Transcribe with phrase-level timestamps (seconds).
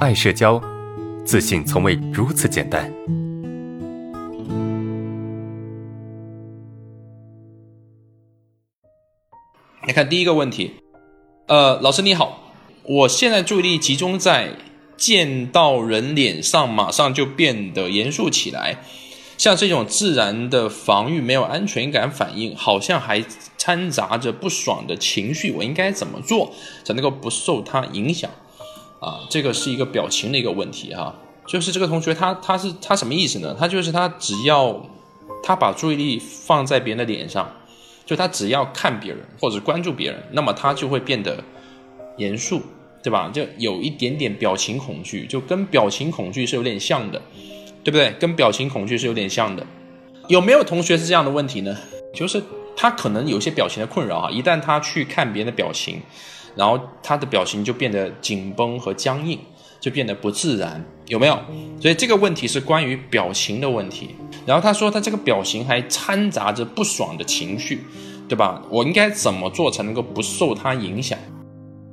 [0.00, 0.58] 爱社交，
[1.26, 2.90] 自信从未如此简单。
[9.86, 10.72] 来看第一个问题，
[11.48, 14.54] 呃，老师你好，我现在注意力集中在
[14.96, 18.78] 见到人脸上，马上就变得严肃起来，
[19.36, 23.22] 像这种自然的防御没有安全感反应，好像还
[23.58, 26.54] 掺杂着不爽的情绪，我应该怎么做
[26.84, 28.30] 才能够不受它影响？
[29.00, 31.14] 啊，这个是一个表情的一个问题哈，
[31.46, 33.56] 就是这个同学他他是他什么意思呢？
[33.58, 34.80] 他就是他只要
[35.42, 37.50] 他把注意力放在别人的脸上。
[38.06, 41.44] 就他只要看别人或者关注别人，那么他就会变得
[42.16, 42.60] 严肃，
[43.04, 43.30] 对吧？
[43.32, 47.22] 就有一点点表情恐惧，就跟表情恐惧是有点像的，
[47.84, 48.10] 对不对？
[48.18, 49.64] 跟表情恐惧是有点像的。
[50.26, 51.76] 有没有同学是这样的问题呢？
[52.12, 52.42] 就是
[52.80, 56.00] 他可能有些表情的困扰啊，一旦他去看别人的表情，
[56.56, 59.38] 然后他的表情就变得紧绷和僵硬。
[59.80, 61.38] 就变得不自然，有没有？
[61.80, 64.14] 所以这个问题是关于表情的问题。
[64.44, 67.80] 然后他说他这个表情还掺杂着不爽的情绪，
[68.28, 68.62] 对吧？
[68.68, 71.18] 我应该怎么做才能够不受他影响？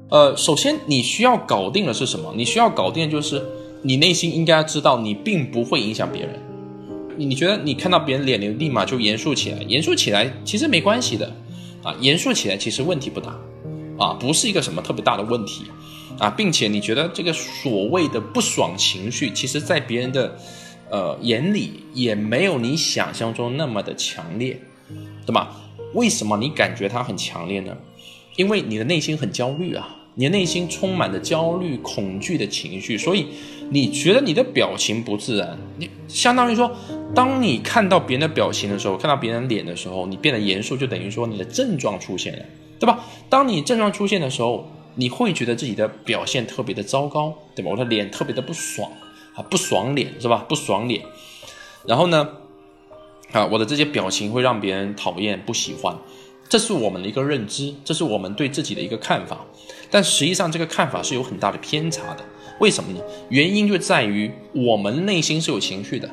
[0.09, 2.33] 呃，首先你需要搞定的是什么？
[2.35, 3.41] 你需要搞定就是
[3.83, 6.37] 你内心应该知道你并不会影响别人。
[7.17, 9.61] 你你觉得你看到别人脸，你立马就严肃起来？
[9.63, 11.33] 严肃起来其实没关系的
[11.83, 13.35] 啊，严肃起来其实问题不大
[13.97, 15.65] 啊，不是一个什么特别大的问题。
[16.19, 20.35] 啊，并且你觉得这个所谓的不爽情绪，其实，在别人的，
[20.89, 24.59] 呃眼里也没有你想象中那么的强烈，
[25.27, 25.55] 对吧？
[25.93, 27.77] 为什么你感觉它很强烈呢？
[28.35, 33.27] 因为你的内心很焦虑啊，你的内心充满着焦虑、恐惧的情绪，所以
[33.69, 35.57] 你觉得你的表情不自然。
[35.77, 36.71] 你相当于说，
[37.13, 42.45] 当你看到别人的表情的时候，看到别人脸的时候，你变得严肃，就等于说你的症状出现了，
[42.79, 43.05] 对吧？
[43.29, 44.67] 当你症状出现的时候。
[44.99, 47.69] 你会觉得自己的表现特别的糟糕，对吧？
[47.69, 48.91] 我的脸特别的不爽
[49.35, 50.43] 啊，不爽脸是吧？
[50.49, 51.03] 不爽脸。
[51.85, 52.27] 然后呢，
[53.31, 55.95] 啊，我的这些表情会让别人讨厌、不喜欢，
[56.49, 59.45] 这是我们的一个认知，这是我们对自己的一个看法。
[59.91, 62.25] 但实际上，这个看法是有很大的偏差的。
[62.59, 62.99] 为什么呢？
[63.29, 66.09] 原因就在于我们内心是有情绪的，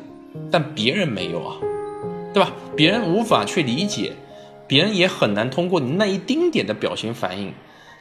[0.51, 1.57] 但别人没有啊，
[2.33, 2.53] 对吧？
[2.77, 4.13] 别人无法去理解，
[4.67, 7.53] 别人也很难通过你那一丁点的表情反应。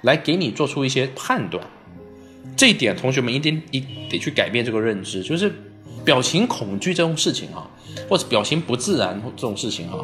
[0.04, 1.66] 来给你做出一些判断，
[2.58, 5.50] 这一点同学们一定一得去改变这个认知，就是
[6.04, 7.72] 表情恐惧这种事情哈，
[8.10, 10.04] 或者表情不自然这种事情哈，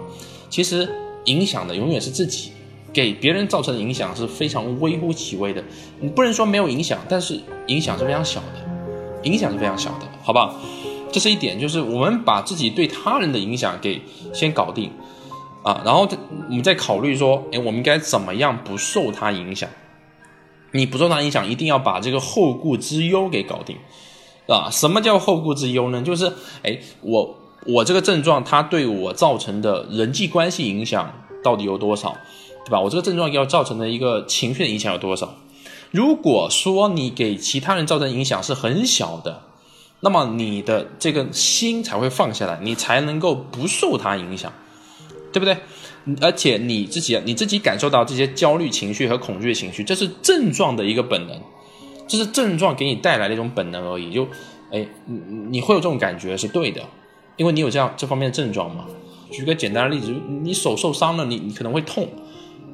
[0.49, 0.87] 其实
[1.25, 2.51] 影响的永远是自己，
[2.91, 5.63] 给别人造成的影响是非常微乎其微的，
[5.99, 10.55] 你不能说没有影响，但是影响是非常小的，影响是非常小的，好不好？
[11.11, 14.01] 这是一点，就是我们把自己对他人的影响给
[14.33, 14.91] 先搞定
[15.63, 16.07] 啊，然后
[16.47, 19.69] 我们再考虑说，哎，我们应该怎么样不受他影响？
[20.71, 23.75] 你不受他影响，一定要把这个后顾之忧给搞定，
[24.47, 24.69] 啊？
[24.71, 26.01] 什么叫后顾之忧呢？
[26.03, 27.35] 就是，哎，我
[27.65, 31.11] 我这个症状它对我造成的人际关系影响
[31.43, 32.15] 到底有多少，
[32.69, 32.79] 对吧？
[32.79, 35.35] 我这个症状要造成的一个情绪的影响有多少？
[35.89, 39.41] 如果说你给其他人造成影响是很小的，
[40.01, 44.53] 那么你的这个心才会放下来，你才能够不受他影响，
[45.33, 45.57] 对不对？
[46.21, 51.41] 而且你自己，你自己感受到这些焦虑情绪和恐惧情绪，这是症状的一个本能，
[52.07, 54.13] 这是症状给你带来的一种本能而已。
[54.13, 54.27] 就，
[54.71, 55.19] 哎，你
[55.49, 56.83] 你会有这种感觉是对的，
[57.35, 58.85] 因为你有这样这方面的症状嘛。
[59.31, 62.07] 举个简单的例子，你手受伤了，你你可能会痛，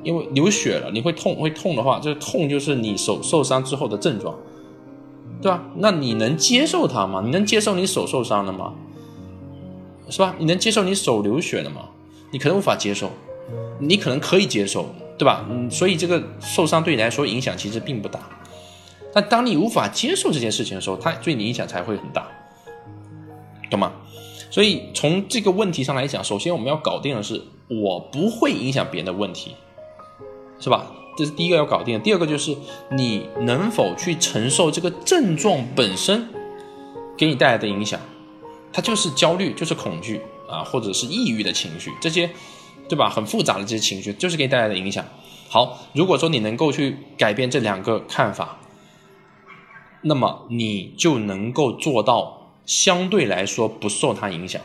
[0.05, 4.33] 因为流血了，你会痛，会痛的话，这个痛就是你手受伤之后的症状，
[5.41, 5.63] 对吧？
[5.77, 7.21] 那你能接受它吗？
[7.25, 8.73] 你能接受你手受伤了吗？
[10.09, 10.35] 是吧？
[10.37, 11.89] 你能接受你手流血了吗？
[12.31, 13.09] 你可能无法接受，
[13.79, 14.85] 你可能可以接受，
[15.17, 15.45] 对吧？
[15.49, 18.19] 嗯，所以这个受伤对你来说影响其实并不大。
[19.13, 22.27] 但当你无法接受这件事情的时候，它对你影响才会很大，
[23.71, 23.91] 懂吗？
[24.51, 29.55] 所以从这个问题上来讲，首先我们要搞定的是我不会影响别人的问题，
[30.59, 30.91] 是吧？
[31.17, 31.99] 这是第一个要搞定。
[32.01, 32.55] 第二个就是
[32.91, 36.27] 你能否去承受这个症状本身
[37.17, 37.99] 给你带来的影响，
[38.73, 40.21] 它就是焦虑，就是恐惧。
[40.47, 42.29] 啊，或者是抑郁的情绪，这些，
[42.87, 43.09] 对吧？
[43.09, 45.03] 很复杂的这些情绪，就是给你带来的影响。
[45.49, 48.59] 好，如果说你能够去改变这两个看法，
[50.03, 54.61] 那么你就能够做到相对来说不受它影响，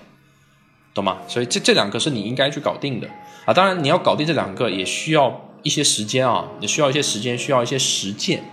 [0.92, 1.16] 懂吗？
[1.26, 3.08] 所以这这两个是你应该去搞定的
[3.46, 3.54] 啊。
[3.54, 8.44] 当然，你要搞定这两个也需要一些时间啊，你需要一些时间，需要一些实践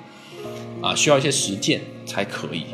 [0.81, 2.65] 啊，需要一些实践才可以。